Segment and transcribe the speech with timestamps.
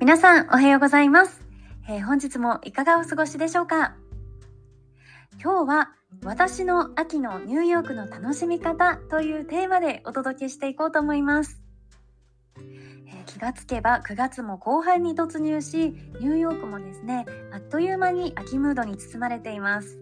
[0.00, 1.42] 皆さんおはようございます、
[1.86, 3.96] えー、本日もいかがお過ごしでしょうか？
[5.42, 5.90] 今日は
[6.24, 11.60] 私の秋のニューヨークの楽しみ方というテーマでお届けしていこうと思います、
[12.56, 19.98] えー、気がつけば9月も後半に突入しニューヨークもですねあっという間に秋ムードに包まれています。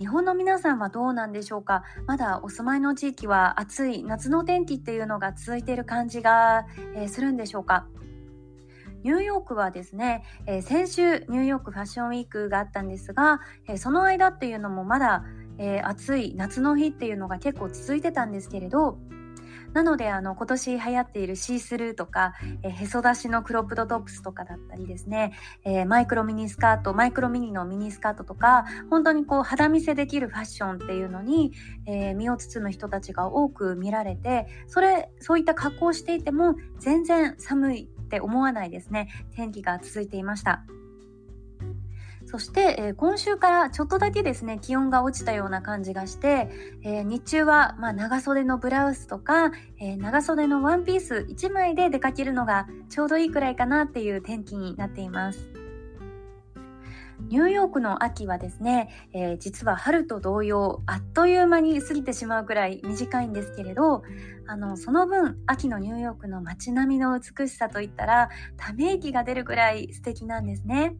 [0.00, 1.84] 日本の皆さんはどうなんでしょうか？
[2.08, 6.66] まだお住まいの地域は暑い夏の天気っていうのが続いている感じが、
[6.96, 7.86] えー、するんでしょうか？
[9.06, 15.22] ニューヨークはですね、えー、先週ニューヨークファッションウィークがあったんですが、えー、その間っていうのもまだ、
[15.58, 18.98] えー、暑い夏の日っていうのが結構続いてたんですけれど
[19.74, 25.34] なのであの今年流行っているシースルーとか、え、へそ出しのクロップドトップスとかだったりですね、
[25.64, 31.52] えー、マイクロミニスカートマイクロミニのミニスカートとか本当にこう肌見せできるファッションっていうのに、
[31.86, 40.64] えー、身を包む人たちが多く見られてそれそういった格好をしていても全然寒いって思わないですね天気が続いていました
[42.26, 46.48] そして、えー、今週からちょっとだけですね気温が落ちたような感じがして、
[46.82, 55.65] えー、日中は、まあ、長袖のブラウスとか、えー、長袖のワンピース1枚で出かけるのがちょうどいいくらいかなっていう天気になっています。
[57.20, 64.02] ニューヨークの秋はですね、えー、実は春と同様あっという間に過ぎてしまうくらい短いんですけれど
[64.46, 70.96] あのその分秋のニューヨークの街並みの美しさといったらため息が出るくらい素敵なんですね。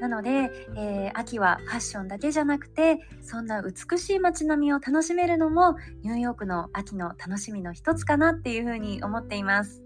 [0.00, 9.82] なので、えー、秋はファッションだけじゃなくてそんな美しい街並みを楽しめるのもニューヨークの秋の楽しみの一つかなっていうふうに思っています。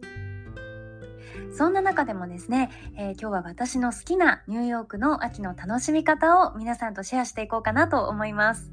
[1.52, 8.72] そんな中でもですね、えー、今日は私の好きなニューヨークの秋の楽しみ方を皆さんとシェアしていこうかなと思います。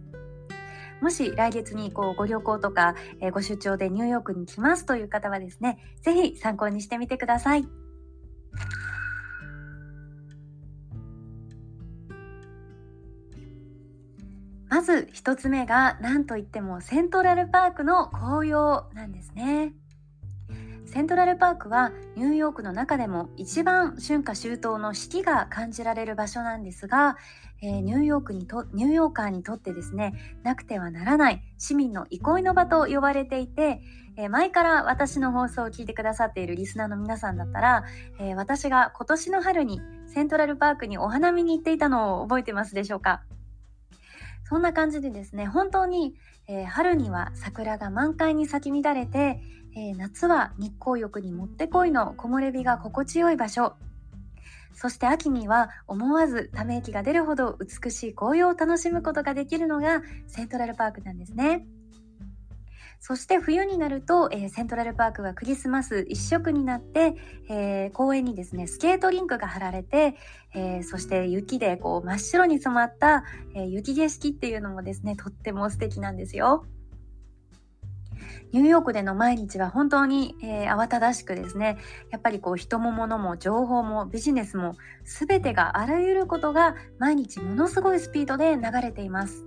[1.02, 7.68] もし来月にこうご旅行とか、えー、ご出張でニューヨークに来ますという方はですね、ぜひ参考にしてみてください。
[14.70, 19.74] まず1つ目が何といってもセントラルパークの紅葉なんですね。
[20.92, 27.16] セントラルパークはニューヨークの中でも一番春夏秋冬の四季が感じられる場所なんですが、
[27.62, 33.84] えー、ニューヨークにとニューヨーカーにとってですねなくてはならない市民の憩いの場と呼ばれていて、
[34.18, 37.84] えー、前から私の放送を聞いてくださっているリスナーの皆さんだったら、
[38.20, 43.22] えー、私が今年の春にセントラルパークにお花見に行っていたのを覚えてますでしょうか？
[44.50, 46.16] そんな感じでですね本当に、
[46.48, 49.40] え春には桜が満開に咲き乱れて、
[49.76, 53.76] え夏は日光浴にもってこいの木漏れ日が心地よい場所
[54.74, 61.66] そして秋には思わずため息が出るほど美しい紅葉を楽しむことができるのがセントラルパークなんですね。
[63.00, 67.16] そして冬になると、えー、セントラルパークはクリスマス一色になって、
[67.50, 70.16] えー、公園にですねスケートリンクが張られて、
[70.54, 73.24] えー、そして雪でこう真っ白に染まった、
[73.56, 76.66] え雪景色っていうのもですねとっても素敵なんですよ。
[78.52, 81.78] ニューヨークでの毎日は本当に、えー、慌ただしくですね
[82.12, 89.46] やっぱりこう人も物も情報もビジネスも全てがあらゆることが毎日ものすごいスピードで流れています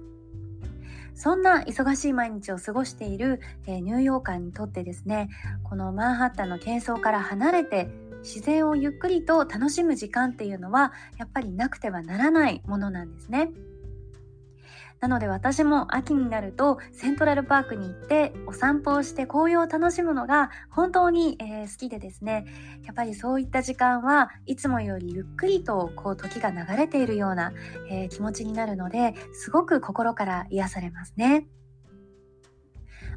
[1.23, 5.29] そんな忙しい毎日を過ごしている、えー、ニューヨーカーにとってですね
[5.63, 7.89] このマンハッタンの喧騒から離れて
[8.25, 13.51] 自然をゆっくりと楽しむ時間っていうのはやっぱりなくてはならないものなんですね。
[15.03, 22.47] なので私も秋になるとセントラルパークに行ってお散歩をして紅葉を楽しむのが本当に、えー、好きでですね
[22.85, 27.53] やっぱりそういった時間はいつもよりゆっくりとこう時が流れているような、
[27.91, 31.49] えー、気持ちになるのですごく心から癒されますね。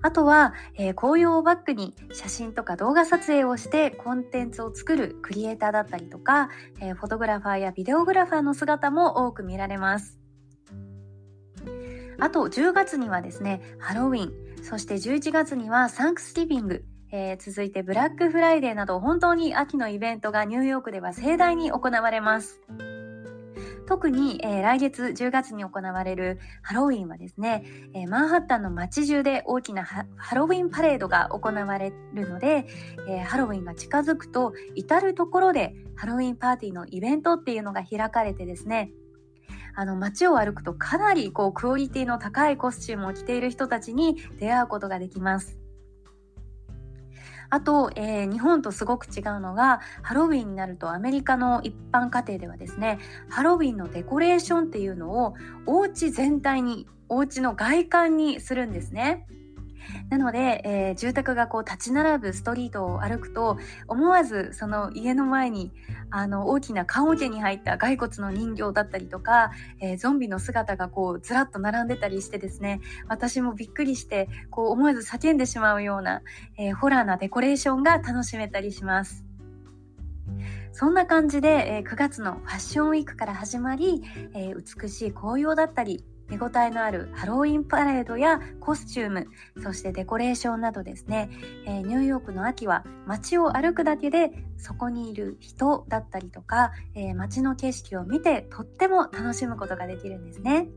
[0.01, 6.49] あとは、えー、紅葉をバックに写真とか動画撮影をしてコンテンツを作るクリエイターだったりとか、
[6.79, 10.24] えー、フォトグラファーやビデオグラファーの姿も多く見られます。
[12.19, 14.33] あと10月にはですね、ハロウィン、
[14.63, 22.61] そして11月にはサンクスギビング、えー、続いてブラックフライデーなど本当に秋のイベントがニューヨークでは盛大に行われます。
[23.87, 27.63] 特に、えー、来月10月に行われるハロウィンはですね、
[27.93, 32.65] えー、マンハッタンの街中で大きなハロウィンパレードが行われるので、
[33.07, 38.91] えー、ハロウィンが近づくと至る所でハロウィンパーティーのイベントっていうのが開かれてですね
[39.75, 45.59] あの街を歩くとかなりこうクオリティの高いコスチュームを着ている人たちに出会うことができます。
[47.49, 52.97] あと、えー、日本とすごく違うのがハロウィンになるとアメリカの一般家庭ではですね
[53.29, 55.35] ハロウィンのデコレーションっていうのを
[55.65, 59.27] お家全体にお家の外観にするんですね。
[60.09, 65.71] なので、えー、住宅がこう立ち並ぶストリートを歩くと思わずその家の前に
[66.09, 69.51] あの大きな棺桶に入った骸骨の人形だったりとか、
[69.81, 76.21] えー、ゾンビの姿がこうずらっと並んでたりしてですね私もびっくりしてこう思わず叫んでしまうような、
[76.57, 79.25] えー、ホラーなデコレーションが楽しめたりします。
[80.71, 84.03] そんな感じで、え9月のファッションウィークから始まり、
[84.33, 89.27] え美しい紅葉だったり見応えのあるハロウィンパレードやコスチューム
[89.61, 91.29] そしてデコレーションなどですね、
[91.65, 100.67] えー、ニューヨークの秋は街を歩くだけでそこにいる人だったりとか、えー、街の景色を見てとっても楽しむことができるんですね。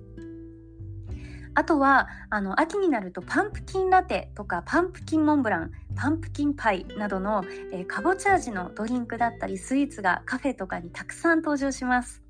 [1.54, 7.42] あとはあの秋になるとパンプキンラテとかパンプキンモンブランパンプキンパイなどの、
[7.72, 12.27] えー、かぼちゃ味のドリンクだったりスイーツがカフェとかにたくさん登場します。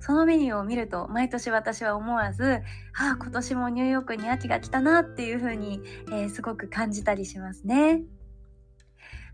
[0.00, 2.62] そのメニューを見ると毎年私は思わず
[2.98, 5.80] ああ今年もニューヨークに秋が来たなっていう風に、
[6.10, 8.02] えー、すごく感じたりしますね。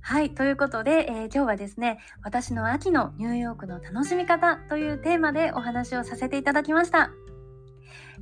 [0.07, 0.35] はい。
[0.35, 7.11] ということで、えー、今日はですね、私の秋のニューヨークの楽しみ方というテーマでお話をさせていただきました。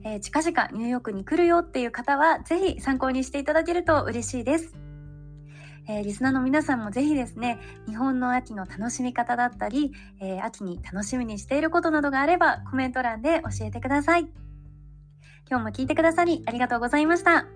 [0.05, 4.82] えー、近々ニューヨークに来るよっていう方は、ぜひ参考にしていただけると嬉しいです。
[5.89, 14.29] えー、リスナーの皆さんもぜひですね、日本の秋の楽しみ方だったり、えー、秋に楽しみにしていることなどがあればコメント欄で教えてください。
[15.51, 17.47] 今日も聞いてくださりありがとうございました。